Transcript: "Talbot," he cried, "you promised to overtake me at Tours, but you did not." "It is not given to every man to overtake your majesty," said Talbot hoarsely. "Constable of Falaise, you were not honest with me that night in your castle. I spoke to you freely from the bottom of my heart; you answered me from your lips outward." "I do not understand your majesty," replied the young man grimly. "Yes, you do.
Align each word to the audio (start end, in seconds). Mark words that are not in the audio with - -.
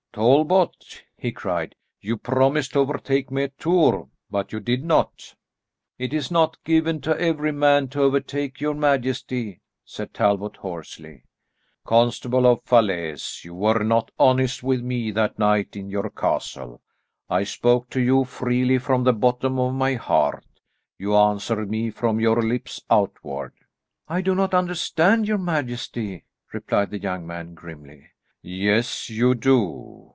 "Talbot," 0.13 1.03
he 1.17 1.31
cried, 1.31 1.73
"you 2.01 2.17
promised 2.17 2.73
to 2.73 2.79
overtake 2.79 3.31
me 3.31 3.43
at 3.43 3.57
Tours, 3.57 4.07
but 4.29 4.51
you 4.51 4.59
did 4.59 4.83
not." 4.83 5.33
"It 5.97 6.13
is 6.13 6.29
not 6.29 6.61
given 6.65 6.99
to 7.03 7.17
every 7.17 7.53
man 7.53 7.87
to 7.87 8.01
overtake 8.01 8.59
your 8.59 8.73
majesty," 8.73 9.61
said 9.85 10.13
Talbot 10.13 10.57
hoarsely. 10.57 11.23
"Constable 11.85 12.45
of 12.45 12.61
Falaise, 12.65 13.45
you 13.45 13.55
were 13.55 13.85
not 13.85 14.11
honest 14.19 14.61
with 14.61 14.81
me 14.83 15.11
that 15.11 15.39
night 15.39 15.77
in 15.77 15.89
your 15.89 16.09
castle. 16.09 16.81
I 17.29 17.45
spoke 17.45 17.89
to 17.91 18.01
you 18.01 18.25
freely 18.25 18.79
from 18.79 19.05
the 19.05 19.13
bottom 19.13 19.57
of 19.59 19.73
my 19.75 19.93
heart; 19.93 20.43
you 20.97 21.15
answered 21.15 21.71
me 21.71 21.89
from 21.89 22.19
your 22.19 22.43
lips 22.43 22.81
outward." 22.89 23.53
"I 24.09 24.19
do 24.19 24.35
not 24.35 24.53
understand 24.53 25.25
your 25.25 25.37
majesty," 25.37 26.25
replied 26.51 26.89
the 26.91 26.99
young 26.99 27.25
man 27.25 27.53
grimly. 27.53 28.07
"Yes, 28.43 29.07
you 29.07 29.35
do. 29.35 30.07